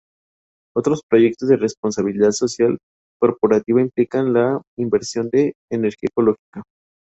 [0.75, 2.79] Otros proyectos de responsabilidad social
[3.19, 6.63] corporativa implican la inversión en energía ecológica.